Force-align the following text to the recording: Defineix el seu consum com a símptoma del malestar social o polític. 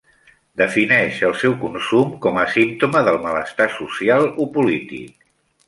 Defineix 0.61 1.19
el 1.27 1.35
seu 1.41 1.53
consum 1.65 2.15
com 2.25 2.41
a 2.45 2.47
símptoma 2.55 3.05
del 3.11 3.21
malestar 3.29 3.71
social 3.77 4.29
o 4.47 4.51
polític. 4.59 5.33